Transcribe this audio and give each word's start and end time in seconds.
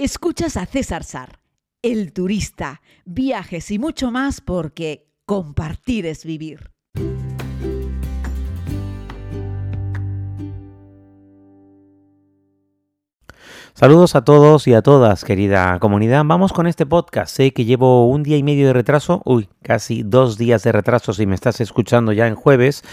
Escuchas 0.00 0.56
a 0.56 0.64
César 0.64 1.02
Sar, 1.02 1.40
el 1.82 2.12
turista, 2.12 2.82
viajes 3.04 3.68
y 3.72 3.80
mucho 3.80 4.12
más 4.12 4.40
porque 4.40 5.08
compartir 5.26 6.06
es 6.06 6.24
vivir. 6.24 6.70
Saludos 13.74 14.14
a 14.14 14.22
todos 14.22 14.68
y 14.68 14.74
a 14.74 14.82
todas, 14.82 15.24
querida 15.24 15.76
comunidad. 15.80 16.22
Vamos 16.24 16.52
con 16.52 16.68
este 16.68 16.86
podcast. 16.86 17.34
Sé 17.34 17.52
que 17.52 17.64
llevo 17.64 18.06
un 18.06 18.22
día 18.22 18.36
y 18.36 18.44
medio 18.44 18.68
de 18.68 18.74
retraso, 18.74 19.20
uy, 19.24 19.48
casi 19.62 20.04
dos 20.04 20.38
días 20.38 20.62
de 20.62 20.70
retraso 20.70 21.12
si 21.12 21.26
me 21.26 21.34
estás 21.34 21.60
escuchando 21.60 22.12
ya 22.12 22.28
en 22.28 22.36
jueves, 22.36 22.84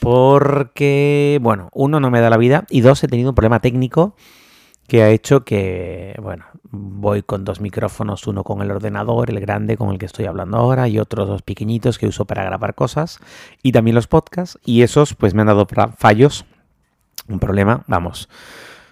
porque, 0.00 1.38
bueno, 1.42 1.68
uno 1.74 2.00
no 2.00 2.10
me 2.10 2.22
da 2.22 2.30
la 2.30 2.38
vida 2.38 2.64
y 2.70 2.80
dos, 2.80 3.04
he 3.04 3.08
tenido 3.08 3.28
un 3.28 3.34
problema 3.34 3.60
técnico 3.60 4.16
que 4.86 5.02
ha 5.02 5.10
hecho 5.10 5.44
que, 5.44 6.18
bueno, 6.22 6.44
voy 6.70 7.22
con 7.22 7.44
dos 7.44 7.60
micrófonos, 7.60 8.26
uno 8.26 8.44
con 8.44 8.62
el 8.62 8.70
ordenador, 8.70 9.30
el 9.30 9.40
grande 9.40 9.76
con 9.76 9.90
el 9.90 9.98
que 9.98 10.06
estoy 10.06 10.26
hablando 10.26 10.58
ahora, 10.58 10.88
y 10.88 10.98
otros 10.98 11.28
dos 11.28 11.42
pequeñitos 11.42 11.98
que 11.98 12.06
uso 12.06 12.24
para 12.24 12.44
grabar 12.44 12.74
cosas, 12.74 13.18
y 13.62 13.72
también 13.72 13.94
los 13.94 14.06
podcasts, 14.06 14.58
y 14.64 14.82
esos 14.82 15.14
pues 15.14 15.34
me 15.34 15.42
han 15.42 15.48
dado 15.48 15.66
fallos, 15.96 16.44
un 17.28 17.38
problema, 17.38 17.84
vamos. 17.86 18.28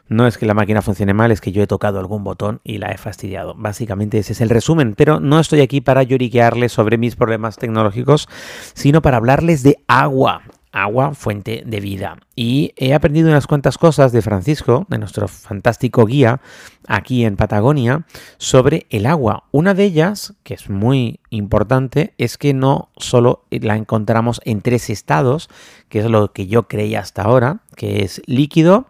No 0.09 0.27
es 0.27 0.37
que 0.37 0.47
la 0.47 0.55
máquina 0.55 0.83
funcione 0.83 1.15
mal, 1.15 1.31
es 1.31 1.41
que 1.41 1.53
yo 1.53 1.63
he 1.63 1.67
tocado 1.67 1.99
algún 1.99 2.23
botón 2.23 2.61
y 2.65 2.79
la 2.79 2.91
he 2.91 2.99
fastidiado. 2.99 3.55
Básicamente 3.57 4.19
ese 4.19 4.35
es 4.35 4.43
el 4.43 4.51
resumen, 4.51 4.95
pero 4.95 5.21
no 5.21 5.41
estoy 5.41 5.63
aquí 5.63 5.81
para 5.81 6.03
lloriquearles 6.03 6.73
sobre 6.73 6.99
mis 6.99 7.17
problemas 7.17 7.57
tecnológicos, 7.57 8.29
sino 8.75 9.01
para 9.01 9.17
hablarles 9.17 9.63
de 9.63 9.79
agua 9.89 10.43
agua, 10.73 11.15
fuente 11.15 11.63
de 11.67 11.81
vida. 11.81 12.17
Y 12.35 12.73
he 12.77 12.95
aprendido 12.95 13.29
unas 13.29 13.47
cuantas 13.47 13.79
cosas 13.79 14.11
de 14.13 14.23
Francisco, 14.23 14.87
de 14.89 14.99
nuestro 14.99 15.29
fantástico 15.29 16.07
guía 16.07 16.41
aquí 16.89 17.25
en 17.25 17.37
Patagonia, 17.37 18.07
sobre 18.39 18.87
el 18.91 19.07
agua. 19.07 19.45
Una 19.53 19.75
de 19.75 19.85
ellas, 19.85 20.35
que 20.43 20.55
es 20.55 20.69
muy 20.71 21.21
importante, 21.31 22.15
es 22.19 22.39
que 22.39 22.55
no 22.55 22.91
solo 22.97 23.45
la 23.51 23.77
encontramos 23.77 24.41
en 24.45 24.63
tres 24.63 24.91
estados, 24.91 25.49
que 25.89 26.01
es 26.01 26.07
lo 26.07 26.33
que 26.33 26.47
yo 26.47 26.65
creía 26.69 27.01
hasta 27.01 27.23
ahora, 27.23 27.61
que 27.77 28.03
es 28.03 28.23
líquido, 28.27 28.87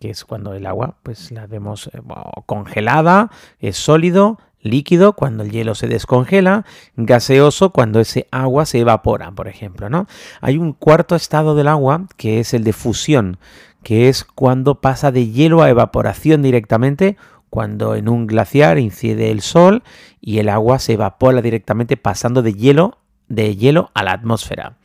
que 0.00 0.10
es 0.10 0.24
cuando 0.24 0.54
el 0.54 0.66
agua 0.66 0.96
pues 1.02 1.30
la 1.30 1.46
vemos 1.46 1.88
eh, 1.92 2.00
congelada, 2.46 3.30
es 3.60 3.76
sólido, 3.76 4.38
líquido 4.62 5.14
cuando 5.14 5.42
el 5.42 5.50
hielo 5.50 5.74
se 5.74 5.88
descongela, 5.88 6.64
gaseoso 6.96 7.70
cuando 7.70 8.00
ese 8.00 8.26
agua 8.30 8.66
se 8.66 8.80
evapora, 8.80 9.30
por 9.32 9.48
ejemplo, 9.48 9.88
¿no? 9.88 10.06
Hay 10.40 10.58
un 10.58 10.72
cuarto 10.72 11.16
estado 11.16 11.54
del 11.54 11.68
agua 11.68 12.06
que 12.16 12.40
es 12.40 12.54
el 12.54 12.64
de 12.64 12.72
fusión, 12.72 13.38
que 13.82 14.08
es 14.08 14.24
cuando 14.24 14.80
pasa 14.80 15.10
de 15.12 15.28
hielo 15.28 15.62
a 15.62 15.70
evaporación 15.70 16.42
directamente, 16.42 17.16
cuando 17.48 17.94
en 17.94 18.08
un 18.08 18.26
glaciar 18.26 18.78
incide 18.78 19.30
el 19.30 19.40
sol 19.40 19.82
y 20.20 20.38
el 20.38 20.48
agua 20.48 20.78
se 20.78 20.92
evapora 20.94 21.42
directamente 21.42 21.96
pasando 21.96 22.42
de 22.42 22.54
hielo 22.54 22.98
de 23.30 23.56
hielo 23.56 23.90
a 23.94 24.02
la 24.02 24.12
atmósfera. 24.12 24.76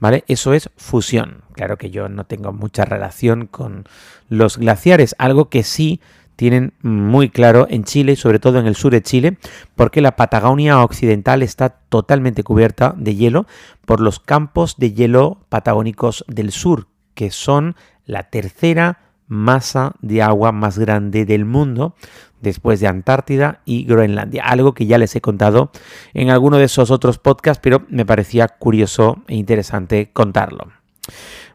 ¿Vale? 0.00 0.24
Eso 0.26 0.54
es 0.54 0.70
fusión. 0.76 1.42
Claro 1.52 1.76
que 1.76 1.90
yo 1.90 2.08
no 2.08 2.24
tengo 2.24 2.52
mucha 2.52 2.84
relación 2.84 3.46
con 3.46 3.84
los 4.28 4.56
glaciares, 4.56 5.14
algo 5.18 5.50
que 5.50 5.62
sí 5.62 6.00
tienen 6.40 6.72
muy 6.80 7.28
claro 7.28 7.66
en 7.68 7.84
Chile 7.84 8.12
y 8.12 8.16
sobre 8.16 8.38
todo 8.38 8.58
en 8.58 8.66
el 8.66 8.74
sur 8.74 8.92
de 8.92 9.02
Chile, 9.02 9.36
porque 9.76 10.00
la 10.00 10.16
Patagonia 10.16 10.82
occidental 10.82 11.42
está 11.42 11.68
totalmente 11.68 12.42
cubierta 12.42 12.94
de 12.96 13.14
hielo 13.14 13.46
por 13.84 14.00
los 14.00 14.20
campos 14.20 14.76
de 14.78 14.94
hielo 14.94 15.44
patagónicos 15.50 16.24
del 16.28 16.50
sur, 16.50 16.86
que 17.12 17.30
son 17.30 17.76
la 18.06 18.30
tercera 18.30 19.00
masa 19.28 19.92
de 20.00 20.22
agua 20.22 20.50
más 20.50 20.78
grande 20.78 21.26
del 21.26 21.44
mundo 21.44 21.94
después 22.40 22.80
de 22.80 22.86
Antártida 22.86 23.60
y 23.66 23.84
Groenlandia, 23.84 24.42
algo 24.44 24.72
que 24.72 24.86
ya 24.86 24.96
les 24.96 25.14
he 25.14 25.20
contado 25.20 25.70
en 26.14 26.30
alguno 26.30 26.56
de 26.56 26.64
esos 26.64 26.90
otros 26.90 27.18
podcasts, 27.18 27.60
pero 27.62 27.84
me 27.90 28.06
parecía 28.06 28.48
curioso 28.48 29.22
e 29.28 29.36
interesante 29.36 30.08
contarlo. 30.14 30.72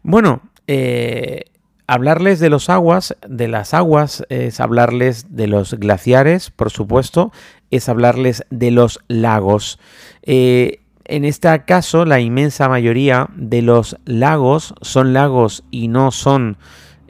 Bueno, 0.04 0.44
eh, 0.68 1.46
hablarles 1.88 2.40
de 2.40 2.50
los 2.50 2.70
aguas, 2.70 3.16
de 3.28 3.48
las 3.48 3.74
aguas, 3.74 4.26
es 4.30 4.60
hablarles 4.60 5.36
de 5.36 5.48
los 5.48 5.74
glaciares, 5.76 6.50
por 6.52 6.72
supuesto, 6.72 7.32
es 7.72 7.90
hablarles 7.90 8.44
de 8.50 8.72
los 8.72 9.00
lagos. 9.08 9.80
Eh, 10.24 10.80
en 11.06 11.26
este 11.26 11.64
caso, 11.66 12.06
la 12.06 12.20
inmensa 12.20 12.68
mayoría 12.68 13.30
de 13.36 13.62
los 13.62 13.98
lagos 14.06 14.74
son 14.82 15.14
lagos 15.14 15.64
y 15.70 15.88
no 15.88 16.12
son 16.12 16.58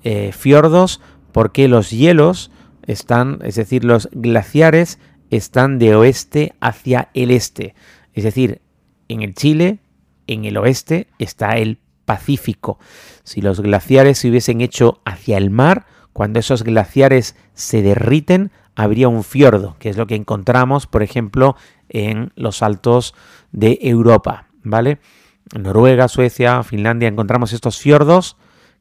eh, 0.04 0.32
fiordos, 0.34 1.02
porque 1.32 1.68
los 1.68 1.90
hielos 1.90 2.52
están, 2.86 3.40
es 3.44 3.56
decir, 3.56 3.84
los 3.84 4.10
glaciares 4.12 5.00
están 5.30 5.80
de 5.80 5.96
oeste 5.96 6.54
hacia 6.60 7.10
el 7.14 7.32
este. 7.32 7.74
Es 8.14 8.24
decir, 8.24 8.62
en 9.08 9.22
el 9.22 9.34
Chile, 9.34 9.80
en 10.28 10.46
el 10.46 10.58
oeste, 10.58 11.08
está 11.20 11.58
el 11.58 11.80
Pacífico. 12.06 12.80
Si 13.24 13.42
los 13.42 13.60
glaciares 13.60 14.20
se 14.20 14.30
hubiesen 14.30 14.62
hecho 14.62 15.02
hacia 15.06 15.38
el 15.38 15.50
mar, 15.50 15.86
cuando 16.14 16.40
esos 16.40 16.64
glaciares 16.64 17.36
se 17.54 17.82
derriten, 17.82 18.52
habría 18.76 19.10
un 19.10 19.24
fiordo, 19.24 19.76
que 19.80 19.90
es 19.90 19.98
lo 19.98 20.08
que 20.08 20.16
encontramos, 20.16 20.88
por 20.88 21.04
ejemplo, 21.04 21.56
en 21.90 22.32
los 22.36 22.62
altos 22.62 23.14
de 23.52 23.80
Europa, 23.82 24.48
¿vale? 24.64 25.00
Noruega, 25.54 26.08
Suecia, 26.08 26.64
Finlandia 26.64 27.08
encontramos 27.08 27.54
estos 27.54 27.80
fiordos 27.80 28.38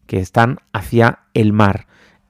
que 0.07 0.19
están 0.19 0.59
hacia 0.73 1.21
el 1.34 1.53
mar. 1.53 1.87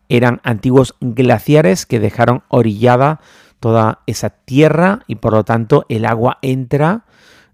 Eran 0.09 0.41
antiguos 0.45 0.95
glaciares 1.01 1.87
que 1.87 2.01
dejaron 2.01 2.43
orillada 2.49 3.21
toda 3.61 4.01
esa 4.07 4.31
tierra 4.31 5.01
y 5.07 5.17
por 5.17 5.33
lo 5.33 5.45
tanto 5.45 5.87
el 5.89 6.05
agua 6.05 6.39
entra 6.43 7.05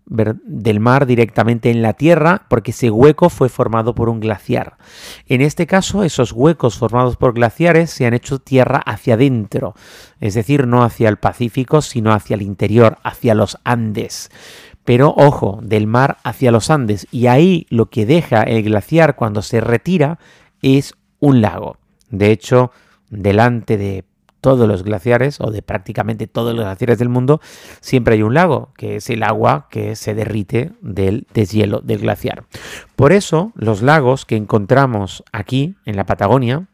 del 0.07 0.81
mar 0.81 1.07
directamente 1.07 1.71
en 1.71 1.83
la 1.83 1.93
tierra 1.93 2.47
porque 2.49 2.73
ese 2.73 2.91
hueco 2.91 3.31
fue 3.31 3.49
formado 3.49 3.95
por 3.95 4.09
un 4.09 4.21
glaciar. 4.21 4.77
En 5.27 5.41
este 5.41 5.67
caso, 5.67 6.03
esos 6.03 6.33
huecos 6.33 6.79
formados 6.79 7.17
por 7.17 7.35
glaciares 7.35 7.91
se 7.91 8.07
han 8.07 8.15
hecho 8.15 8.39
tierra 8.39 8.83
hacia 8.85 9.15
adentro, 9.15 9.75
es 10.21 10.35
decir, 10.35 10.67
no 10.67 10.83
hacia 10.83 11.09
el 11.09 11.19
Pacífico, 11.19 11.81
sino 11.83 12.13
hacia 12.13 12.35
el 12.35 12.43
interior, 12.43 12.99
hacia 13.03 13.35
los 13.35 13.59
Andes. 13.65 14.31
Pero 14.85 15.15
ojo, 15.17 15.61
del 15.63 15.87
mar 15.87 16.17
hacia 16.25 16.51
los 16.51 16.71
Andes. 16.71 17.07
Y 17.11 17.27
ahí 17.27 17.67
lo 17.71 17.87
que 17.87 18.07
deja 18.07 18.43
el 18.43 18.63
glaciar 18.63 19.15
cuando 19.15 19.43
se 19.43 19.61
retira 19.61 20.19
es 20.63 20.95
un 21.21 21.41
lago. 21.41 21.77
De 22.09 22.33
hecho, 22.33 22.73
delante 23.11 23.77
de 23.77 24.05
todos 24.41 24.69
los 24.69 24.83
glaciares 24.83 25.41
o 25.41 25.51
de 25.51 25.63
prácticamente 25.63 26.27
todos 26.27 26.55
los 26.55 26.65
glaciares 26.65 26.99
del 26.99 27.09
mundo, 27.09 27.41
siempre 27.81 28.15
hay 28.15 28.23
un 28.23 28.35
lago, 28.35 28.71
que 28.77 28.97
es 28.97 29.11
el 29.11 29.23
agua 29.23 29.69
que 29.71 29.97
se 29.97 30.15
derrite 30.15 30.73
del 30.81 31.27
deshielo 31.35 31.81
del 31.81 32.01
glaciar. 32.01 32.45
Por 32.97 33.13
eso 33.13 33.53
los 33.55 33.83
lagos 33.83 34.25
que 34.25 34.37
encontramos 34.37 35.23
aquí 35.33 35.77
en 35.85 35.97
la 35.97 36.07
Patagonia 36.07 36.67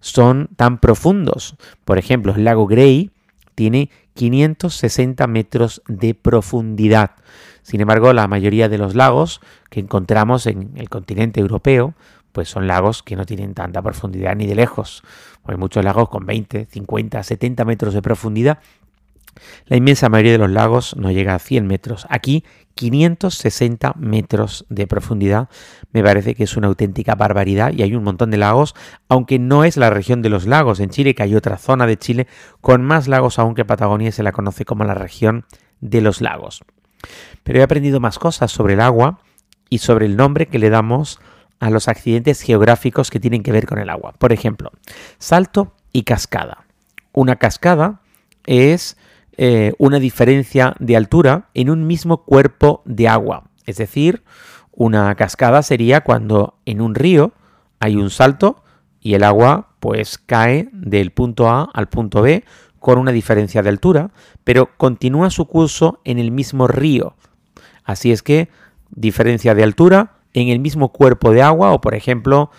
son 0.00 0.48
tan 0.56 0.78
profundos. 0.78 1.56
Por 1.84 1.98
ejemplo, 1.98 2.34
el 2.34 2.44
lago 2.44 2.66
Grey 2.66 3.10
tiene 3.54 3.90
560 4.14 5.26
metros 5.26 5.82
de 5.88 6.14
profundidad. 6.14 7.12
Sin 7.62 7.80
embargo, 7.80 8.12
la 8.12 8.28
mayoría 8.28 8.68
de 8.68 8.78
los 8.78 8.94
lagos 8.94 9.40
que 9.70 9.80
encontramos 9.80 10.46
en 10.46 10.72
el 10.76 10.88
continente 10.88 11.40
europeo 11.40 11.94
pues 12.32 12.48
son 12.48 12.68
lagos 12.68 13.02
que 13.02 13.16
no 13.16 13.26
tienen 13.26 13.54
tanta 13.54 13.82
profundidad 13.82 14.36
ni 14.36 14.46
de 14.46 14.54
lejos. 14.54 15.02
Hay 15.48 15.56
muchos 15.56 15.84
lagos 15.84 16.08
con 16.08 16.26
20, 16.26 16.66
50, 16.66 17.22
70 17.22 17.64
metros 17.64 17.94
de 17.94 18.02
profundidad. 18.02 18.58
La 19.66 19.76
inmensa 19.76 20.08
mayoría 20.08 20.32
de 20.32 20.38
los 20.38 20.50
lagos 20.50 20.96
no 20.96 21.10
llega 21.10 21.34
a 21.34 21.38
100 21.38 21.66
metros. 21.66 22.06
Aquí 22.10 22.44
560 22.74 23.94
metros 23.96 24.66
de 24.68 24.86
profundidad 24.86 25.48
me 25.92 26.02
parece 26.02 26.34
que 26.34 26.44
es 26.44 26.56
una 26.56 26.68
auténtica 26.68 27.14
barbaridad 27.14 27.72
y 27.72 27.82
hay 27.82 27.94
un 27.94 28.04
montón 28.04 28.30
de 28.30 28.36
lagos, 28.36 28.74
aunque 29.08 29.38
no 29.38 29.64
es 29.64 29.76
la 29.76 29.90
región 29.90 30.22
de 30.22 30.28
los 30.28 30.46
lagos 30.46 30.80
en 30.80 30.90
Chile, 30.90 31.14
que 31.14 31.22
hay 31.22 31.34
otra 31.34 31.58
zona 31.58 31.86
de 31.86 31.96
Chile 31.96 32.26
con 32.60 32.84
más 32.84 33.08
lagos 33.08 33.38
aún 33.38 33.54
que 33.54 33.64
Patagonia 33.64 34.12
se 34.12 34.22
la 34.22 34.32
conoce 34.32 34.64
como 34.64 34.84
la 34.84 34.94
región 34.94 35.44
de 35.80 36.00
los 36.00 36.20
lagos. 36.20 36.62
Pero 37.42 37.60
he 37.60 37.62
aprendido 37.62 38.00
más 38.00 38.18
cosas 38.18 38.50
sobre 38.50 38.74
el 38.74 38.80
agua 38.80 39.20
y 39.70 39.78
sobre 39.78 40.06
el 40.06 40.16
nombre 40.16 40.46
que 40.46 40.58
le 40.58 40.70
damos 40.70 41.20
a 41.60 41.70
los 41.70 41.88
accidentes 41.88 42.40
geográficos 42.40 43.10
que 43.10 43.20
tienen 43.20 43.42
que 43.42 43.52
ver 43.52 43.66
con 43.66 43.78
el 43.78 43.90
agua. 43.90 44.14
Por 44.18 44.32
ejemplo, 44.32 44.70
salto 45.18 45.74
y 45.92 46.02
cascada. 46.02 46.64
Una 47.12 47.36
cascada 47.36 48.00
es 48.46 48.96
eh, 49.36 49.72
una 49.78 49.98
diferencia 49.98 50.74
de 50.78 50.96
altura 50.96 51.48
en 51.54 51.70
un 51.70 51.86
mismo 51.86 52.24
cuerpo 52.24 52.82
de 52.84 53.08
agua. 53.08 53.50
Es 53.66 53.76
decir, 53.76 54.22
una 54.72 55.14
cascada 55.14 55.62
sería 55.62 56.02
cuando 56.02 56.58
en 56.64 56.80
un 56.80 56.94
río 56.94 57.32
hay 57.80 57.96
un 57.96 58.10
salto 58.10 58.62
y 59.00 59.14
el 59.14 59.24
agua 59.24 59.74
pues 59.80 60.18
cae 60.18 60.68
del 60.72 61.12
punto 61.12 61.48
A 61.48 61.68
al 61.72 61.88
punto 61.88 62.22
B 62.22 62.44
con 62.78 62.98
una 62.98 63.12
diferencia 63.12 63.62
de 63.62 63.68
altura, 63.68 64.10
pero 64.44 64.76
continúa 64.76 65.30
su 65.30 65.46
curso 65.46 66.00
en 66.04 66.18
el 66.18 66.30
mismo 66.30 66.68
río. 66.68 67.16
Así 67.84 68.12
es 68.12 68.22
que 68.22 68.48
diferencia 68.90 69.54
de 69.54 69.64
altura, 69.64 70.17
en 70.34 70.48
el 70.48 70.58
mismo 70.58 70.92
cuerpo 70.92 71.32
de 71.32 71.42
agua 71.42 71.72
o 71.72 71.80
por 71.80 71.94
ejemplo 71.94 72.50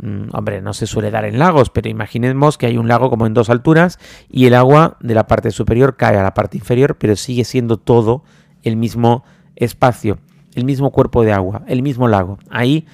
Mm, 0.00 0.28
hombre, 0.32 0.62
no 0.62 0.74
se 0.74 0.86
suele 0.86 1.10
dar 1.10 1.24
en 1.24 1.38
lagos, 1.38 1.70
pero 1.70 1.88
imaginemos 1.88 2.56
que 2.56 2.66
hay 2.66 2.78
un 2.78 2.86
lago 2.86 3.10
como 3.10 3.26
en 3.26 3.34
dos 3.34 3.50
alturas 3.50 3.98
y 4.30 4.46
el 4.46 4.54
agua 4.54 4.96
de 5.00 5.14
la 5.14 5.26
parte 5.26 5.50
superior 5.50 5.96
cae 5.96 6.16
a 6.16 6.22
la 6.22 6.34
parte 6.34 6.56
inferior, 6.56 6.96
pero 6.98 7.16
sigue 7.16 7.44
siendo 7.44 7.78
todo 7.78 8.22
el 8.62 8.76
mismo 8.76 9.24
espacio, 9.56 10.18
el 10.54 10.64
mismo 10.64 10.92
cuerpo 10.92 11.24
de 11.24 11.32
agua, 11.32 11.62
el 11.66 11.82
mismo 11.82 12.06
lago. 12.06 12.38
Ahí 12.48 12.86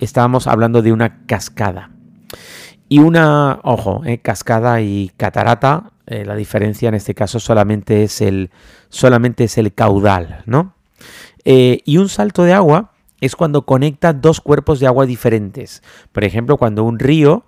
estábamos 0.00 0.48
hablando 0.48 0.82
de 0.82 0.92
una 0.92 1.24
cascada. 1.26 1.90
Y 2.88 3.00
una, 3.00 3.60
ojo, 3.62 4.02
eh, 4.04 4.18
cascada 4.18 4.80
y 4.80 5.12
catarata, 5.16 5.92
eh, 6.06 6.24
la 6.24 6.34
diferencia 6.34 6.88
en 6.88 6.94
este 6.94 7.14
caso 7.14 7.38
solamente 7.38 8.02
es 8.02 8.20
el, 8.20 8.50
solamente 8.88 9.44
es 9.44 9.58
el 9.58 9.74
caudal, 9.74 10.42
¿no? 10.46 10.74
Eh, 11.44 11.82
y 11.84 11.98
un 11.98 12.08
salto 12.08 12.42
de 12.42 12.54
agua 12.54 12.92
es 13.20 13.36
cuando 13.36 13.62
conecta 13.62 14.12
dos 14.12 14.40
cuerpos 14.40 14.80
de 14.80 14.86
agua 14.86 15.06
diferentes. 15.06 15.82
Por 16.12 16.24
ejemplo, 16.24 16.56
cuando 16.56 16.84
un 16.84 16.98
río 16.98 17.44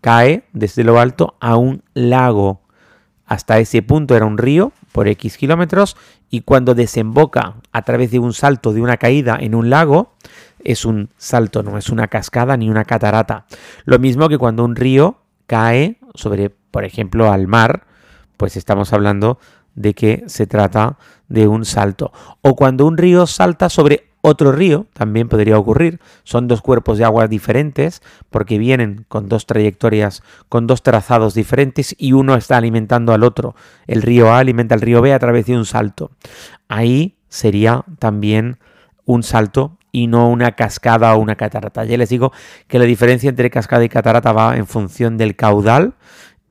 cae 0.00 0.44
desde 0.52 0.84
lo 0.84 1.00
alto 1.00 1.36
a 1.40 1.56
un 1.56 1.82
lago. 1.94 2.60
Hasta 3.24 3.58
ese 3.58 3.82
punto 3.82 4.14
era 4.14 4.24
un 4.24 4.38
río 4.38 4.72
por 4.92 5.08
X 5.08 5.36
kilómetros 5.36 5.96
y 6.30 6.42
cuando 6.42 6.74
desemboca 6.74 7.56
a 7.72 7.82
través 7.82 8.10
de 8.12 8.18
un 8.18 8.32
salto 8.32 8.72
de 8.72 8.80
una 8.80 8.98
caída 8.98 9.36
en 9.40 9.54
un 9.54 9.68
lago, 9.68 10.14
es 10.62 10.84
un 10.84 11.10
salto, 11.16 11.62
no 11.62 11.76
es 11.76 11.90
una 11.90 12.08
cascada 12.08 12.56
ni 12.56 12.70
una 12.70 12.84
catarata. 12.84 13.46
Lo 13.84 13.98
mismo 13.98 14.28
que 14.28 14.38
cuando 14.38 14.64
un 14.64 14.76
río 14.76 15.18
cae 15.46 15.98
sobre, 16.14 16.50
por 16.50 16.84
ejemplo, 16.84 17.32
al 17.32 17.48
mar, 17.48 17.86
pues 18.36 18.56
estamos 18.56 18.92
hablando 18.92 19.38
de 19.74 19.94
que 19.94 20.24
se 20.26 20.46
trata 20.46 20.98
de 21.28 21.48
un 21.48 21.64
salto. 21.64 22.12
O 22.42 22.54
cuando 22.54 22.86
un 22.86 22.96
río 22.96 23.26
salta 23.26 23.68
sobre 23.68 24.10
otro 24.28 24.50
río 24.50 24.86
también 24.92 25.28
podría 25.28 25.56
ocurrir. 25.56 26.00
Son 26.24 26.48
dos 26.48 26.60
cuerpos 26.60 26.98
de 26.98 27.04
agua 27.04 27.28
diferentes 27.28 28.02
porque 28.28 28.58
vienen 28.58 29.04
con 29.06 29.28
dos 29.28 29.46
trayectorias, 29.46 30.24
con 30.48 30.66
dos 30.66 30.82
trazados 30.82 31.34
diferentes 31.34 31.94
y 31.96 32.12
uno 32.12 32.34
está 32.34 32.56
alimentando 32.56 33.12
al 33.12 33.22
otro. 33.22 33.54
El 33.86 34.02
río 34.02 34.32
A 34.32 34.38
alimenta 34.38 34.74
al 34.74 34.80
río 34.80 35.00
B 35.00 35.12
a 35.12 35.18
través 35.20 35.46
de 35.46 35.56
un 35.56 35.64
salto. 35.64 36.10
Ahí 36.66 37.14
sería 37.28 37.84
también 38.00 38.58
un 39.04 39.22
salto 39.22 39.78
y 39.92 40.08
no 40.08 40.28
una 40.28 40.52
cascada 40.52 41.14
o 41.14 41.20
una 41.20 41.36
catarata. 41.36 41.84
Ya 41.84 41.96
les 41.96 42.08
digo 42.08 42.32
que 42.66 42.80
la 42.80 42.84
diferencia 42.84 43.30
entre 43.30 43.48
cascada 43.48 43.84
y 43.84 43.88
catarata 43.88 44.32
va 44.32 44.56
en 44.56 44.66
función 44.66 45.16
del 45.18 45.36
caudal 45.36 45.94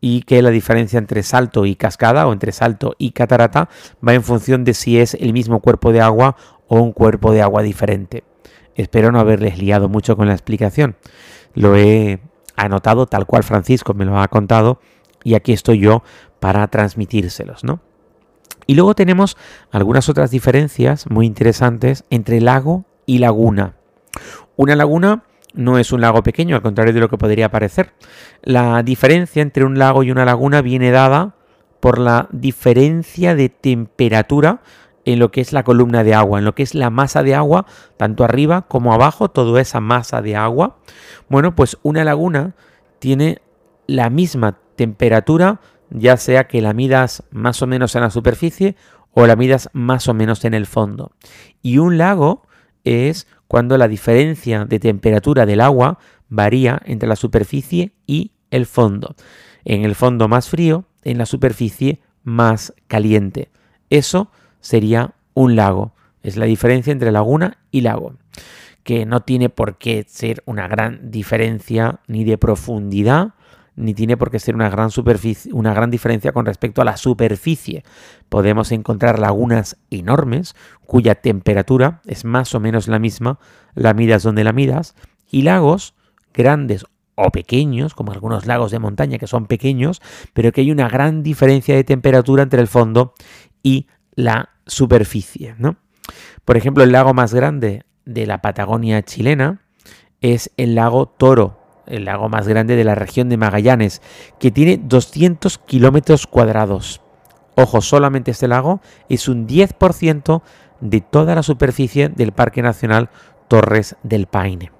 y 0.07 0.21
que 0.21 0.43
la 0.43 0.51
diferencia 0.51 0.99
entre 0.99 1.23
salto 1.23 1.65
y 1.65 1.75
cascada 1.75 2.27
o 2.27 2.33
entre 2.33 2.51
salto 2.51 2.95
y 2.99 3.11
catarata 3.11 3.69
va 4.07 4.13
en 4.13 4.21
función 4.21 4.63
de 4.63 4.75
si 4.75 4.99
es 4.99 5.15
el 5.15 5.33
mismo 5.33 5.61
cuerpo 5.61 5.91
de 5.91 5.99
agua 6.01 6.35
o 6.67 6.79
un 6.79 6.91
cuerpo 6.91 7.31
de 7.31 7.41
agua 7.41 7.61
diferente. 7.61 8.23
Espero 8.75 9.11
no 9.11 9.19
haberles 9.19 9.57
liado 9.57 9.89
mucho 9.89 10.17
con 10.17 10.27
la 10.27 10.33
explicación. 10.33 10.95
Lo 11.53 11.75
he 11.75 12.19
anotado 12.55 13.05
tal 13.05 13.25
cual 13.25 13.43
Francisco 13.43 13.93
me 13.93 14.05
lo 14.05 14.19
ha 14.19 14.27
contado 14.27 14.79
y 15.23 15.35
aquí 15.35 15.53
estoy 15.53 15.79
yo 15.79 16.03
para 16.39 16.67
transmitírselos, 16.67 17.63
¿no? 17.63 17.79
Y 18.67 18.75
luego 18.75 18.95
tenemos 18.95 19.37
algunas 19.71 20.09
otras 20.09 20.31
diferencias 20.31 21.09
muy 21.09 21.25
interesantes 21.25 22.03
entre 22.09 22.41
lago 22.41 22.85
y 23.05 23.19
laguna. 23.19 23.75
Una 24.55 24.75
laguna 24.75 25.23
no 25.53 25.77
es 25.77 25.91
un 25.91 26.01
lago 26.01 26.23
pequeño, 26.23 26.55
al 26.55 26.61
contrario 26.61 26.93
de 26.93 26.99
lo 26.99 27.09
que 27.09 27.17
podría 27.17 27.49
parecer. 27.49 27.93
La 28.41 28.83
diferencia 28.83 29.41
entre 29.41 29.63
un 29.63 29.79
lago 29.79 30.03
y 30.03 30.11
una 30.11 30.25
laguna 30.25 30.61
viene 30.61 30.91
dada 30.91 31.35
por 31.79 31.99
la 31.99 32.27
diferencia 32.31 33.35
de 33.35 33.49
temperatura 33.49 34.61
en 35.05 35.19
lo 35.19 35.31
que 35.31 35.41
es 35.41 35.53
la 35.53 35.63
columna 35.63 36.03
de 36.03 36.13
agua, 36.13 36.39
en 36.39 36.45
lo 36.45 36.55
que 36.55 36.63
es 36.63 36.75
la 36.75 36.89
masa 36.89 37.23
de 37.23 37.35
agua, 37.35 37.65
tanto 37.97 38.23
arriba 38.23 38.63
como 38.63 38.93
abajo, 38.93 39.29
toda 39.29 39.61
esa 39.61 39.79
masa 39.79 40.21
de 40.21 40.35
agua. 40.35 40.77
Bueno, 41.29 41.55
pues 41.55 41.77
una 41.83 42.03
laguna 42.03 42.55
tiene 42.99 43.41
la 43.87 44.09
misma 44.09 44.57
temperatura, 44.75 45.61
ya 45.91 46.17
sea 46.17 46.47
que 46.47 46.61
la 46.61 46.73
midas 46.73 47.23
más 47.31 47.61
o 47.61 47.67
menos 47.67 47.95
en 47.95 48.01
la 48.01 48.09
superficie 48.09 48.75
o 49.11 49.27
la 49.27 49.35
midas 49.35 49.69
más 49.73 50.07
o 50.07 50.13
menos 50.13 50.43
en 50.43 50.53
el 50.53 50.65
fondo. 50.65 51.11
Y 51.61 51.77
un 51.77 51.97
lago 51.97 52.43
es 52.83 53.27
cuando 53.47 53.77
la 53.77 53.87
diferencia 53.87 54.65
de 54.65 54.79
temperatura 54.79 55.45
del 55.45 55.61
agua 55.61 55.99
varía 56.29 56.81
entre 56.85 57.07
la 57.07 57.15
superficie 57.15 57.93
y 58.07 58.31
el 58.49 58.65
fondo. 58.65 59.15
En 59.63 59.83
el 59.83 59.95
fondo 59.95 60.27
más 60.27 60.49
frío, 60.49 60.85
en 61.03 61.17
la 61.17 61.25
superficie 61.25 62.01
más 62.23 62.73
caliente. 62.87 63.51
Eso 63.89 64.31
sería 64.65 65.13
un 65.35 65.55
lago. 65.55 65.93
Es 66.23 66.37
la 66.37 66.47
diferencia 66.47 66.91
entre 66.91 67.11
laguna 67.11 67.59
y 67.69 67.81
lago, 67.81 68.15
que 68.81 69.05
no 69.05 69.19
tiene 69.19 69.49
por 69.49 69.77
qué 69.77 70.03
ser 70.07 70.41
una 70.47 70.67
gran 70.67 71.11
diferencia 71.11 71.99
ni 72.07 72.23
de 72.23 72.39
profundidad, 72.39 73.35
ni 73.75 73.93
tiene 73.93 74.17
por 74.17 74.31
qué 74.31 74.39
ser 74.39 74.55
una 74.55 74.71
gran 74.71 74.89
superficie, 74.89 75.53
una 75.53 75.71
gran 75.75 75.91
diferencia 75.91 76.31
con 76.31 76.47
respecto 76.47 76.81
a 76.81 76.85
la 76.85 76.97
superficie. 76.97 77.83
Podemos 78.27 78.71
encontrar 78.71 79.19
lagunas 79.19 79.77
enormes 79.91 80.55
cuya 80.87 81.13
temperatura 81.13 82.01
es 82.07 82.25
más 82.25 82.55
o 82.55 82.59
menos 82.59 82.87
la 82.87 82.97
misma, 82.97 83.37
la 83.75 83.93
midas 83.93 84.23
donde 84.23 84.43
la 84.43 84.51
midas, 84.51 84.95
y 85.29 85.43
lagos 85.43 85.93
grandes 86.33 86.87
o 87.13 87.29
pequeños, 87.29 87.93
como 87.93 88.13
algunos 88.13 88.47
lagos 88.47 88.71
de 88.71 88.79
montaña 88.79 89.19
que 89.19 89.27
son 89.27 89.45
pequeños, 89.45 90.01
pero 90.33 90.51
que 90.51 90.61
hay 90.61 90.71
una 90.71 90.89
gran 90.89 91.21
diferencia 91.21 91.75
de 91.75 91.83
temperatura 91.83 92.41
entre 92.41 92.61
el 92.61 92.67
fondo 92.67 93.13
y 93.61 93.87
la 94.15 94.49
superficie. 94.65 95.55
¿no? 95.57 95.77
Por 96.43 96.57
ejemplo, 96.57 96.83
el 96.83 96.91
lago 96.91 97.13
más 97.13 97.33
grande 97.33 97.83
de 98.05 98.25
la 98.25 98.41
Patagonia 98.41 99.01
chilena 99.03 99.61
es 100.21 100.51
el 100.57 100.75
lago 100.75 101.07
Toro, 101.07 101.59
el 101.85 102.05
lago 102.05 102.29
más 102.29 102.47
grande 102.47 102.75
de 102.75 102.83
la 102.83 102.95
región 102.95 103.29
de 103.29 103.37
Magallanes, 103.37 104.01
que 104.39 104.51
tiene 104.51 104.79
200 104.81 105.57
kilómetros 105.59 106.27
cuadrados. 106.27 107.01
Ojo, 107.55 107.81
solamente 107.81 108.31
este 108.31 108.47
lago 108.47 108.81
es 109.07 109.27
un 109.27 109.47
10% 109.47 110.41
de 110.81 111.01
toda 111.01 111.35
la 111.35 111.43
superficie 111.43 112.09
del 112.09 112.31
Parque 112.31 112.61
Nacional 112.61 113.09
Torres 113.47 113.95
del 114.03 114.27
Paine. 114.27 114.71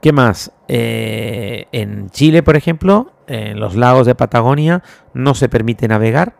¿Qué 0.00 0.12
más? 0.12 0.52
Eh, 0.68 1.66
en 1.72 2.10
Chile, 2.10 2.42
por 2.42 2.56
ejemplo, 2.56 3.12
en 3.26 3.58
los 3.60 3.74
lagos 3.74 4.06
de 4.06 4.14
Patagonia 4.14 4.82
no 5.14 5.34
se 5.34 5.48
permite 5.48 5.88
navegar, 5.88 6.36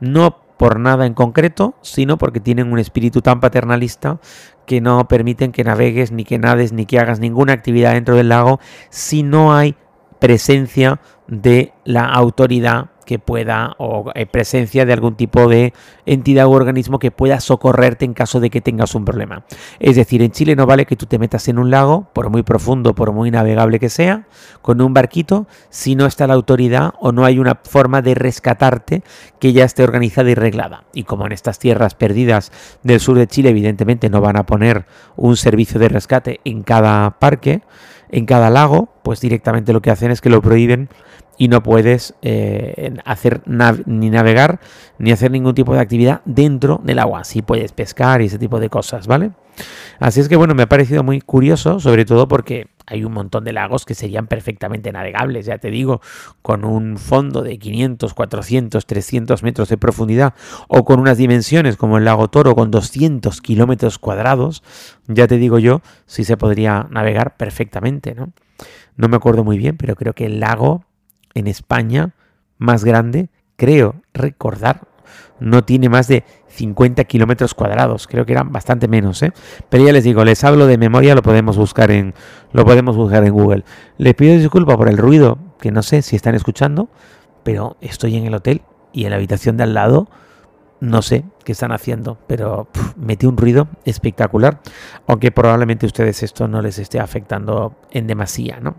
no 0.00 0.43
por 0.56 0.78
nada 0.78 1.06
en 1.06 1.14
concreto, 1.14 1.74
sino 1.82 2.18
porque 2.18 2.40
tienen 2.40 2.72
un 2.72 2.78
espíritu 2.78 3.22
tan 3.22 3.40
paternalista 3.40 4.18
que 4.66 4.80
no 4.80 5.06
permiten 5.08 5.52
que 5.52 5.64
navegues, 5.64 6.12
ni 6.12 6.24
que 6.24 6.38
nades, 6.38 6.72
ni 6.72 6.86
que 6.86 6.98
hagas 6.98 7.20
ninguna 7.20 7.52
actividad 7.52 7.92
dentro 7.92 8.16
del 8.16 8.28
lago 8.28 8.60
si 8.90 9.22
no 9.22 9.54
hay 9.54 9.76
presencia 10.18 11.00
de 11.26 11.72
la 11.84 12.04
autoridad 12.06 12.90
que 13.04 13.18
pueda 13.18 13.74
o 13.78 14.10
eh, 14.14 14.26
presencia 14.26 14.84
de 14.84 14.92
algún 14.92 15.14
tipo 15.14 15.48
de 15.48 15.72
entidad 16.06 16.46
u 16.46 16.52
organismo 16.52 16.98
que 16.98 17.10
pueda 17.10 17.40
socorrerte 17.40 18.04
en 18.04 18.14
caso 18.14 18.40
de 18.40 18.50
que 18.50 18.60
tengas 18.60 18.94
un 18.94 19.04
problema. 19.04 19.44
Es 19.78 19.96
decir, 19.96 20.22
en 20.22 20.32
Chile 20.32 20.56
no 20.56 20.66
vale 20.66 20.86
que 20.86 20.96
tú 20.96 21.06
te 21.06 21.18
metas 21.18 21.48
en 21.48 21.58
un 21.58 21.70
lago, 21.70 22.08
por 22.12 22.30
muy 22.30 22.42
profundo, 22.42 22.94
por 22.94 23.12
muy 23.12 23.30
navegable 23.30 23.78
que 23.78 23.90
sea, 23.90 24.26
con 24.62 24.80
un 24.80 24.94
barquito, 24.94 25.46
si 25.70 25.94
no 25.94 26.06
está 26.06 26.26
la 26.26 26.34
autoridad 26.34 26.94
o 27.00 27.12
no 27.12 27.24
hay 27.24 27.38
una 27.38 27.60
forma 27.62 28.02
de 28.02 28.14
rescatarte 28.14 29.02
que 29.38 29.52
ya 29.52 29.64
esté 29.64 29.84
organizada 29.84 30.30
y 30.30 30.34
reglada. 30.34 30.84
Y 30.92 31.04
como 31.04 31.26
en 31.26 31.32
estas 31.32 31.58
tierras 31.58 31.94
perdidas 31.94 32.52
del 32.82 33.00
sur 33.00 33.16
de 33.16 33.26
Chile, 33.26 33.50
evidentemente 33.50 34.10
no 34.10 34.20
van 34.20 34.36
a 34.36 34.46
poner 34.46 34.86
un 35.16 35.36
servicio 35.36 35.78
de 35.78 35.88
rescate 35.88 36.40
en 36.44 36.62
cada 36.62 37.18
parque, 37.18 37.62
en 38.10 38.26
cada 38.26 38.48
lago, 38.48 38.90
pues 39.02 39.20
directamente 39.20 39.72
lo 39.72 39.82
que 39.82 39.90
hacen 39.90 40.10
es 40.10 40.20
que 40.20 40.30
lo 40.30 40.40
prohíben 40.40 40.88
y 41.36 41.48
no 41.48 41.62
puedes 41.62 42.14
eh, 42.22 42.94
hacer 43.04 43.42
ni 43.86 44.10
navegar 44.10 44.60
ni 44.98 45.12
hacer 45.12 45.30
ningún 45.30 45.54
tipo 45.54 45.74
de 45.74 45.80
actividad 45.80 46.20
dentro 46.24 46.80
del 46.84 46.98
agua. 46.98 47.24
Sí 47.24 47.42
puedes 47.42 47.72
pescar 47.72 48.22
y 48.22 48.26
ese 48.26 48.38
tipo 48.38 48.60
de 48.60 48.70
cosas, 48.70 49.06
¿vale? 49.06 49.32
Así 50.00 50.20
es 50.20 50.28
que 50.28 50.36
bueno, 50.36 50.54
me 50.54 50.64
ha 50.64 50.68
parecido 50.68 51.02
muy 51.02 51.20
curioso, 51.20 51.78
sobre 51.80 52.04
todo 52.04 52.26
porque 52.26 52.68
hay 52.86 53.04
un 53.04 53.12
montón 53.12 53.44
de 53.44 53.52
lagos 53.52 53.84
que 53.84 53.94
serían 53.94 54.26
perfectamente 54.26 54.92
navegables, 54.92 55.46
ya 55.46 55.58
te 55.58 55.70
digo, 55.70 56.00
con 56.42 56.64
un 56.64 56.98
fondo 56.98 57.42
de 57.42 57.58
500, 57.58 58.12
400, 58.14 58.84
300 58.84 59.42
metros 59.42 59.68
de 59.68 59.78
profundidad 59.78 60.34
o 60.68 60.84
con 60.84 61.00
unas 61.00 61.18
dimensiones 61.18 61.76
como 61.76 61.98
el 61.98 62.04
lago 62.04 62.28
Toro 62.28 62.54
con 62.54 62.70
200 62.70 63.40
kilómetros 63.40 63.98
cuadrados, 63.98 64.62
ya 65.06 65.26
te 65.26 65.38
digo 65.38 65.58
yo, 65.58 65.80
si 66.06 66.24
se 66.24 66.36
podría 66.36 66.88
navegar 66.90 67.36
perfectamente, 67.36 68.14
¿no? 68.14 68.32
No 68.96 69.08
me 69.08 69.16
acuerdo 69.16 69.44
muy 69.44 69.58
bien, 69.58 69.76
pero 69.76 69.96
creo 69.96 70.12
que 70.12 70.26
el 70.26 70.40
lago 70.40 70.84
en 71.34 71.46
España 71.46 72.14
más 72.58 72.84
grande, 72.84 73.28
creo 73.56 73.96
recordar, 74.12 74.88
no 75.40 75.64
tiene 75.64 75.88
más 75.88 76.08
de 76.08 76.24
50 76.48 77.04
kilómetros 77.04 77.54
cuadrados, 77.54 78.06
creo 78.06 78.24
que 78.24 78.32
eran 78.32 78.52
bastante 78.52 78.88
menos, 78.88 79.22
¿eh? 79.22 79.32
pero 79.68 79.84
ya 79.84 79.92
les 79.92 80.04
digo, 80.04 80.24
les 80.24 80.42
hablo 80.44 80.66
de 80.66 80.78
memoria, 80.78 81.14
lo 81.14 81.22
podemos 81.22 81.56
buscar 81.56 81.90
en, 81.90 82.14
lo 82.52 82.64
podemos 82.64 82.96
buscar 82.96 83.24
en 83.24 83.32
Google. 83.32 83.64
Les 83.98 84.14
pido 84.14 84.36
disculpas 84.36 84.76
por 84.76 84.88
el 84.88 84.96
ruido, 84.96 85.38
que 85.60 85.72
no 85.72 85.82
sé 85.82 86.02
si 86.02 86.16
están 86.16 86.34
escuchando, 86.34 86.88
pero 87.42 87.76
estoy 87.80 88.16
en 88.16 88.26
el 88.26 88.34
hotel 88.34 88.62
y 88.92 89.04
en 89.04 89.10
la 89.10 89.16
habitación 89.16 89.56
de 89.56 89.64
al 89.64 89.74
lado 89.74 90.08
no 90.80 91.02
sé 91.02 91.24
qué 91.44 91.52
están 91.52 91.72
haciendo, 91.72 92.18
pero 92.26 92.68
metí 92.96 93.26
un 93.26 93.36
ruido 93.36 93.68
espectacular, 93.84 94.60
aunque 95.06 95.32
probablemente 95.32 95.86
a 95.86 95.88
ustedes 95.88 96.22
esto 96.22 96.46
no 96.46 96.62
les 96.62 96.78
esté 96.78 97.00
afectando 97.00 97.76
en 97.90 98.06
demasía, 98.06 98.60
¿no? 98.60 98.76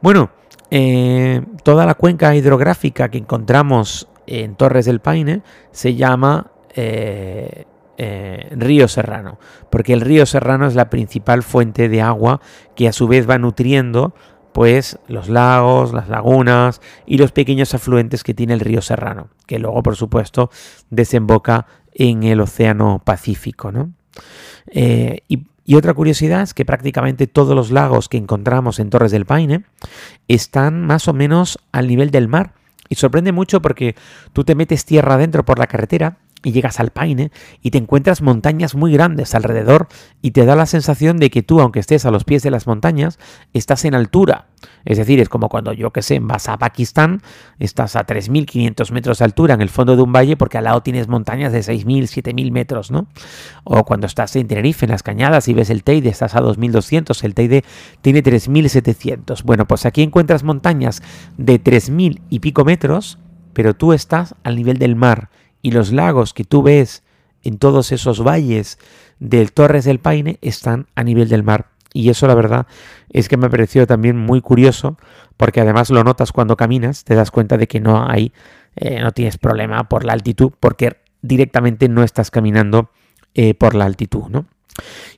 Bueno, 0.00 0.30
eh, 0.70 1.42
toda 1.62 1.86
la 1.86 1.94
cuenca 1.94 2.34
hidrográfica 2.34 3.08
que 3.08 3.18
encontramos 3.18 4.08
en 4.26 4.56
Torres 4.56 4.86
del 4.86 5.00
Paine 5.00 5.42
se 5.70 5.94
llama 5.94 6.50
eh, 6.74 7.64
eh, 7.98 8.48
río 8.50 8.88
Serrano, 8.88 9.38
porque 9.70 9.92
el 9.92 10.00
río 10.00 10.26
Serrano 10.26 10.66
es 10.66 10.74
la 10.74 10.90
principal 10.90 11.42
fuente 11.42 11.88
de 11.88 12.02
agua 12.02 12.40
que 12.74 12.88
a 12.88 12.92
su 12.92 13.06
vez 13.06 13.28
va 13.28 13.38
nutriendo 13.38 14.14
pues 14.52 14.98
los 15.06 15.28
lagos, 15.28 15.92
las 15.92 16.08
lagunas 16.08 16.80
y 17.04 17.18
los 17.18 17.30
pequeños 17.30 17.74
afluentes 17.74 18.24
que 18.24 18.34
tiene 18.34 18.54
el 18.54 18.60
río 18.60 18.80
Serrano, 18.80 19.28
que 19.46 19.58
luego 19.58 19.82
por 19.82 19.96
supuesto 19.96 20.50
desemboca 20.88 21.66
en 21.92 22.22
el 22.22 22.40
Océano 22.40 23.02
Pacífico. 23.04 23.70
Y, 24.72 25.46
y, 25.66 25.74
otra 25.74 25.94
curiosidad 25.94 26.42
es 26.42 26.54
que 26.54 26.64
prácticamente 26.64 27.26
todos 27.26 27.54
los 27.54 27.70
lagos 27.70 28.08
que 28.08 28.16
encontramos 28.16 28.78
en 28.78 28.90
Torres 28.90 29.10
del 29.10 29.26
Paine 29.26 29.64
están 30.28 30.84
más 30.86 31.08
o 31.08 31.12
menos 31.12 31.58
al 31.72 31.88
nivel 31.88 32.10
del 32.10 32.28
mar. 32.28 32.54
Y 32.88 32.94
sorprende 32.94 33.32
mucho 33.32 33.60
porque 33.60 33.96
tú 34.32 34.44
te 34.44 34.54
metes 34.54 34.84
tierra 34.84 35.14
adentro 35.14 35.44
por 35.44 35.58
la 35.58 35.66
carretera 35.66 36.18
y 36.46 36.52
llegas 36.52 36.78
al 36.78 36.90
Paine 36.90 37.32
y 37.60 37.72
te 37.72 37.78
encuentras 37.78 38.22
montañas 38.22 38.76
muy 38.76 38.92
grandes 38.92 39.34
alrededor 39.34 39.88
y 40.22 40.30
te 40.30 40.44
da 40.44 40.54
la 40.54 40.66
sensación 40.66 41.16
de 41.16 41.28
que 41.28 41.42
tú, 41.42 41.60
aunque 41.60 41.80
estés 41.80 42.06
a 42.06 42.12
los 42.12 42.22
pies 42.22 42.44
de 42.44 42.52
las 42.52 42.68
montañas, 42.68 43.18
estás 43.52 43.84
en 43.84 43.96
altura. 43.96 44.46
Es 44.84 44.96
decir, 44.96 45.18
es 45.18 45.28
como 45.28 45.48
cuando 45.48 45.72
yo 45.72 45.90
que 45.92 46.02
sé, 46.02 46.20
vas 46.20 46.48
a 46.48 46.56
Pakistán, 46.56 47.20
estás 47.58 47.96
a 47.96 48.06
3.500 48.06 48.92
metros 48.92 49.18
de 49.18 49.24
altura 49.24 49.54
en 49.54 49.60
el 49.60 49.70
fondo 49.70 49.96
de 49.96 50.02
un 50.02 50.12
valle 50.12 50.36
porque 50.36 50.56
al 50.56 50.64
lado 50.64 50.84
tienes 50.84 51.08
montañas 51.08 51.52
de 51.52 51.58
6.000, 51.58 52.04
7.000 52.04 52.52
metros, 52.52 52.92
¿no? 52.92 53.08
O 53.64 53.84
cuando 53.84 54.06
estás 54.06 54.36
en 54.36 54.46
Tenerife, 54.46 54.86
en 54.86 54.92
las 54.92 55.02
cañadas 55.02 55.48
y 55.48 55.52
ves 55.52 55.68
el 55.70 55.82
Teide, 55.82 56.10
estás 56.10 56.36
a 56.36 56.42
2.200, 56.42 57.24
el 57.24 57.34
Teide 57.34 57.64
tiene 58.02 58.22
3.700. 58.22 59.42
Bueno, 59.42 59.66
pues 59.66 59.84
aquí 59.84 60.04
encuentras 60.04 60.44
montañas 60.44 61.02
de 61.38 61.60
3.000 61.60 62.20
y 62.30 62.38
pico 62.38 62.64
metros, 62.64 63.18
pero 63.52 63.74
tú 63.74 63.92
estás 63.92 64.36
al 64.44 64.54
nivel 64.54 64.78
del 64.78 64.94
mar 64.94 65.28
y 65.66 65.72
los 65.72 65.90
lagos 65.90 66.32
que 66.32 66.44
tú 66.44 66.62
ves 66.62 67.02
en 67.42 67.58
todos 67.58 67.90
esos 67.90 68.22
valles 68.22 68.78
del 69.18 69.50
Torres 69.50 69.84
del 69.84 69.98
Paine 69.98 70.38
están 70.40 70.86
a 70.94 71.02
nivel 71.02 71.28
del 71.28 71.42
mar. 71.42 71.70
Y 71.92 72.08
eso 72.08 72.28
la 72.28 72.36
verdad 72.36 72.68
es 73.10 73.28
que 73.28 73.36
me 73.36 73.46
ha 73.46 73.50
parecido 73.50 73.84
también 73.84 74.16
muy 74.16 74.40
curioso, 74.40 74.96
porque 75.36 75.60
además 75.60 75.90
lo 75.90 76.04
notas 76.04 76.30
cuando 76.30 76.56
caminas, 76.56 77.02
te 77.02 77.16
das 77.16 77.32
cuenta 77.32 77.56
de 77.56 77.66
que 77.66 77.80
no 77.80 78.08
hay, 78.08 78.32
eh, 78.76 79.00
no 79.00 79.10
tienes 79.10 79.38
problema 79.38 79.88
por 79.88 80.04
la 80.04 80.12
altitud, 80.12 80.52
porque 80.60 80.98
directamente 81.20 81.88
no 81.88 82.04
estás 82.04 82.30
caminando 82.30 82.92
eh, 83.34 83.54
por 83.54 83.74
la 83.74 83.86
altitud, 83.86 84.28
¿no? 84.28 84.46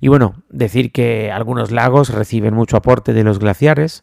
Y 0.00 0.08
bueno, 0.08 0.44
decir 0.48 0.92
que 0.92 1.30
algunos 1.30 1.72
lagos 1.72 2.08
reciben 2.08 2.54
mucho 2.54 2.78
aporte 2.78 3.12
de 3.12 3.22
los 3.22 3.38
glaciares 3.38 4.02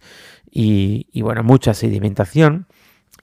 y, 0.51 1.07
y 1.11 1.23
bueno, 1.23 1.41
mucha 1.41 1.73
sedimentación, 1.73 2.67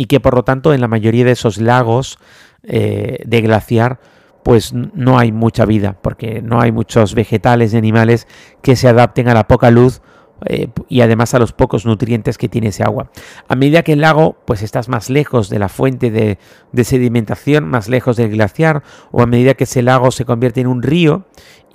y 0.02 0.06
que 0.06 0.18
por 0.18 0.34
lo 0.34 0.42
tanto 0.42 0.74
en 0.74 0.80
la 0.80 0.88
mayoría 0.88 1.24
de 1.24 1.30
esos 1.30 1.58
lagos 1.58 2.18
eh, 2.64 3.18
de 3.24 3.40
glaciar, 3.40 4.00
pues 4.42 4.72
no 4.72 5.16
hay 5.16 5.30
mucha 5.30 5.64
vida, 5.64 5.96
porque 6.02 6.42
no 6.42 6.60
hay 6.60 6.72
muchos 6.72 7.14
vegetales 7.14 7.72
y 7.72 7.76
animales 7.76 8.26
que 8.62 8.74
se 8.74 8.88
adapten 8.88 9.28
a 9.28 9.34
la 9.34 9.46
poca 9.46 9.70
luz 9.70 10.02
eh, 10.46 10.70
y 10.88 11.02
además 11.02 11.34
a 11.34 11.38
los 11.38 11.52
pocos 11.52 11.86
nutrientes 11.86 12.36
que 12.36 12.48
tiene 12.48 12.68
ese 12.68 12.82
agua. 12.82 13.12
A 13.46 13.54
medida 13.54 13.84
que 13.84 13.92
el 13.92 14.00
lago, 14.00 14.36
pues 14.44 14.62
estás 14.62 14.88
más 14.88 15.08
lejos 15.08 15.48
de 15.48 15.60
la 15.60 15.68
fuente 15.68 16.10
de, 16.10 16.36
sedimentación, 16.82 17.68
más 17.68 17.88
lejos 17.88 18.16
del 18.16 18.30
glaciar, 18.30 18.82
o 19.12 19.22
a 19.22 19.26
medida 19.26 19.54
que 19.54 19.64
ese 19.64 19.82
lago 19.82 20.10
se 20.10 20.24
convierte 20.24 20.62
en 20.62 20.66
un 20.66 20.82
río 20.82 21.26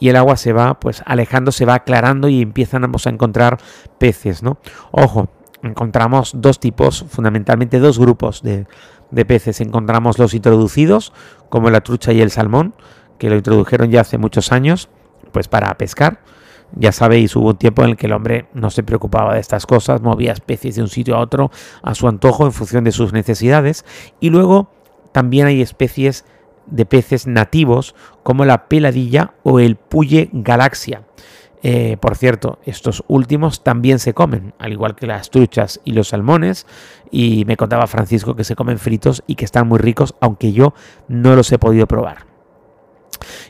y 0.01 0.09
el 0.09 0.17
agua 0.17 0.35
se 0.35 0.51
va, 0.51 0.81
pues 0.81 1.01
alejando, 1.05 1.53
se 1.53 1.63
va 1.63 1.75
aclarando 1.75 2.27
y 2.27 2.41
empiezan 2.41 2.83
a 2.83 3.09
encontrar 3.09 3.57
peces, 3.99 4.43
¿no? 4.43 4.57
Ojo, 4.91 5.29
encontramos 5.63 6.33
dos 6.35 6.59
tipos, 6.59 7.05
fundamentalmente 7.09 7.79
dos 7.79 7.99
grupos 7.99 8.41
de, 8.41 8.67
de 9.11 9.25
peces 9.25 9.61
encontramos 9.61 10.19
los 10.19 10.33
introducidos, 10.33 11.13
como 11.49 11.69
la 11.69 11.81
trucha 11.81 12.13
y 12.13 12.21
el 12.21 12.31
salmón, 12.31 12.73
que 13.17 13.29
lo 13.29 13.35
introdujeron 13.35 13.89
ya 13.89 14.01
hace 14.01 14.17
muchos 14.17 14.51
años, 14.51 14.89
pues 15.31 15.47
para 15.47 15.75
pescar. 15.77 16.19
Ya 16.75 16.91
sabéis, 16.91 17.35
hubo 17.35 17.49
un 17.49 17.57
tiempo 17.57 17.83
en 17.83 17.91
el 17.91 17.97
que 17.97 18.07
el 18.07 18.13
hombre 18.13 18.47
no 18.53 18.69
se 18.69 18.83
preocupaba 18.83 19.33
de 19.33 19.39
estas 19.39 19.65
cosas, 19.65 20.01
movía 20.01 20.33
especies 20.33 20.75
de 20.75 20.81
un 20.81 20.89
sitio 20.89 21.15
a 21.15 21.19
otro 21.19 21.49
a 21.81 21.95
su 21.95 22.07
antojo 22.09 22.45
en 22.45 22.51
función 22.51 22.83
de 22.83 22.91
sus 22.91 23.13
necesidades. 23.13 23.85
Y 24.19 24.29
luego 24.29 24.69
también 25.13 25.47
hay 25.47 25.61
especies 25.61 26.25
de 26.65 26.85
peces 26.85 27.25
nativos 27.25 27.95
como 28.23 28.43
la 28.43 28.67
peladilla 28.67 29.33
o 29.43 29.59
el 29.59 29.77
puye 29.77 30.29
galaxia. 30.33 31.03
Eh, 31.69 31.97
por 31.99 32.15
cierto, 32.15 32.59
estos 32.63 33.03
últimos 33.09 33.61
también 33.61 33.99
se 33.99 34.13
comen, 34.13 34.53
al 34.57 34.71
igual 34.71 34.95
que 34.95 35.05
las 35.05 35.29
truchas 35.29 35.81
y 35.83 35.91
los 35.91 36.07
salmones. 36.07 36.65
Y 37.11 37.43
me 37.43 37.57
contaba 37.57 37.87
Francisco 37.87 38.37
que 38.37 38.45
se 38.45 38.55
comen 38.55 38.79
fritos 38.79 39.21
y 39.27 39.35
que 39.35 39.43
están 39.43 39.67
muy 39.67 39.77
ricos, 39.77 40.15
aunque 40.21 40.53
yo 40.53 40.73
no 41.09 41.35
los 41.35 41.51
he 41.51 41.59
podido 41.59 41.85
probar. 41.85 42.19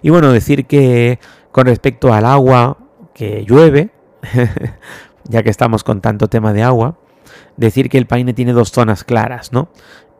Y 0.02 0.10
bueno, 0.10 0.32
decir 0.32 0.66
que 0.66 1.20
con 1.52 1.68
respecto 1.68 2.12
al 2.12 2.26
agua 2.26 2.80
que 3.14 3.46
llueve, 3.46 3.92
ya 5.26 5.44
que 5.44 5.52
estamos 5.52 5.84
con 5.84 6.02
tanto 6.02 6.28
tema 6.28 6.54
de 6.54 6.64
agua, 6.64 6.98
decir 7.56 7.88
que 7.88 8.00
el 8.00 8.08
Paine 8.08 8.34
tiene 8.34 8.54
dos 8.54 8.72
zonas 8.72 9.04
claras, 9.04 9.54
¿no? 9.54 9.70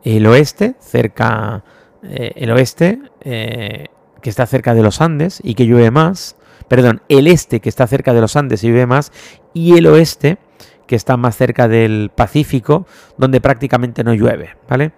El 0.04 0.24
oeste, 0.28 0.76
cerca, 0.78 1.64
eh, 2.04 2.30
el 2.36 2.52
oeste, 2.52 3.00
eh, 3.22 3.86
que 4.22 4.30
está 4.30 4.46
cerca 4.46 4.74
de 4.74 4.82
los 4.82 5.00
Andes 5.00 5.40
y 5.42 5.54
que 5.54 5.66
llueve 5.66 5.90
más, 5.90 6.36
perdón, 6.68 7.02
el 7.08 7.26
este 7.26 7.60
que 7.60 7.68
está 7.68 7.86
cerca 7.86 8.14
de 8.14 8.20
los 8.20 8.36
Andes 8.36 8.62
y 8.62 8.68
llueve 8.68 8.86
más, 8.86 9.12
y 9.54 9.76
el 9.76 9.86
oeste 9.86 10.38
que 10.86 10.96
está 10.96 11.16
más 11.16 11.36
cerca 11.36 11.68
del 11.68 12.10
Pacífico, 12.14 12.86
donde 13.16 13.40
prácticamente 13.40 14.04
no 14.04 14.14
llueve, 14.14 14.56
¿vale? 14.68 14.92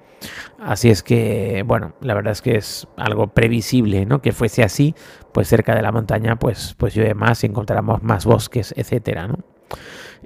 Así 0.59 0.91
es 0.91 1.03
que, 1.03 1.65
bueno, 1.67 1.95
la 2.01 2.15
verdad 2.15 2.33
es 2.33 2.43
que 2.43 2.57
es 2.57 2.87
algo 2.97 3.29
previsible, 3.29 4.07
¿no? 4.07 4.21
Que 4.21 4.33
fuese 4.33 4.63
así, 4.63 4.95
pues 5.33 5.49
cerca 5.49 5.75
de 5.75 5.83
la 5.83 5.93
montaña, 5.93 6.39
pues, 6.39 6.75
pues 6.79 6.95
llueve 6.95 7.15
más 7.15 7.43
y 7.43 7.47
encontramos 7.47 8.03
más 8.03 8.27
bosques, 8.27 8.75
etcétera, 8.77 9.27
¿no? 9.27 9.39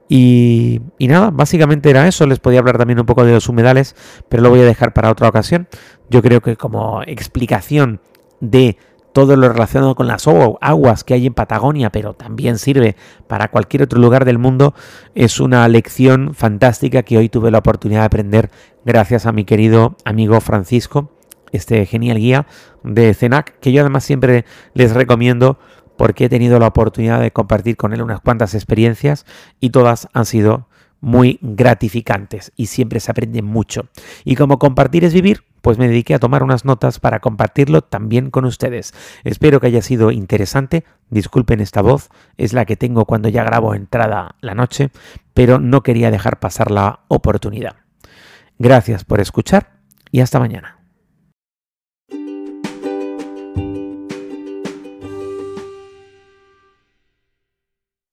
Y, 0.08 0.82
y, 0.98 1.08
nada, 1.08 1.30
básicamente 1.30 1.88
era 1.88 2.06
eso. 2.06 2.26
Les 2.26 2.40
podía 2.40 2.58
hablar 2.58 2.76
también 2.76 2.98
un 2.98 3.06
poco 3.06 3.24
de 3.24 3.32
los 3.32 3.48
humedales, 3.48 3.96
pero 4.28 4.42
lo 4.42 4.50
voy 4.50 4.60
a 4.60 4.64
dejar 4.64 4.92
para 4.92 5.10
otra 5.10 5.28
ocasión. 5.28 5.68
Yo 6.10 6.20
creo 6.20 6.42
que 6.42 6.56
como 6.56 7.02
explicación 7.04 8.00
de 8.40 8.76
todo 9.14 9.36
lo 9.36 9.48
relacionado 9.48 9.94
con 9.94 10.08
las 10.08 10.26
aguas 10.60 11.04
que 11.04 11.14
hay 11.14 11.26
en 11.26 11.34
Patagonia, 11.34 11.90
pero 11.90 12.14
también 12.14 12.58
sirve 12.58 12.96
para 13.28 13.48
cualquier 13.48 13.84
otro 13.84 14.00
lugar 14.00 14.24
del 14.24 14.38
mundo, 14.38 14.74
es 15.14 15.38
una 15.38 15.66
lección 15.68 16.34
fantástica 16.34 17.04
que 17.04 17.16
hoy 17.16 17.28
tuve 17.28 17.52
la 17.52 17.58
oportunidad 17.58 18.00
de 18.00 18.06
aprender 18.06 18.50
gracias 18.84 19.24
a 19.26 19.32
mi 19.32 19.44
querido 19.44 19.94
amigo 20.04 20.40
Francisco, 20.40 21.12
este 21.52 21.86
genial 21.86 22.18
guía 22.18 22.46
de 22.82 23.14
CENAC, 23.14 23.60
que 23.60 23.70
yo 23.70 23.82
además 23.82 24.02
siempre 24.02 24.44
les 24.74 24.92
recomiendo 24.92 25.60
porque 25.96 26.24
he 26.24 26.28
tenido 26.28 26.58
la 26.58 26.66
oportunidad 26.66 27.20
de 27.20 27.30
compartir 27.30 27.76
con 27.76 27.92
él 27.92 28.02
unas 28.02 28.20
cuantas 28.20 28.52
experiencias 28.54 29.26
y 29.60 29.70
todas 29.70 30.08
han 30.12 30.26
sido 30.26 30.66
muy 31.04 31.38
gratificantes 31.42 32.50
y 32.56 32.66
siempre 32.66 32.98
se 32.98 33.10
aprende 33.10 33.42
mucho. 33.42 33.88
Y 34.24 34.36
como 34.36 34.58
compartir 34.58 35.04
es 35.04 35.12
vivir, 35.12 35.44
pues 35.60 35.78
me 35.78 35.86
dediqué 35.86 36.14
a 36.14 36.18
tomar 36.18 36.42
unas 36.42 36.64
notas 36.64 36.98
para 36.98 37.20
compartirlo 37.20 37.82
también 37.82 38.30
con 38.30 38.44
ustedes. 38.46 38.94
Espero 39.22 39.60
que 39.60 39.66
haya 39.66 39.82
sido 39.82 40.10
interesante. 40.10 40.84
Disculpen 41.10 41.60
esta 41.60 41.82
voz, 41.82 42.08
es 42.38 42.54
la 42.54 42.64
que 42.64 42.76
tengo 42.76 43.04
cuando 43.04 43.28
ya 43.28 43.44
grabo 43.44 43.74
entrada 43.74 44.36
la 44.40 44.54
noche, 44.54 44.90
pero 45.34 45.58
no 45.58 45.82
quería 45.82 46.10
dejar 46.10 46.40
pasar 46.40 46.70
la 46.70 47.00
oportunidad. 47.08 47.76
Gracias 48.58 49.04
por 49.04 49.20
escuchar 49.20 49.80
y 50.10 50.20
hasta 50.20 50.38
mañana. 50.38 50.83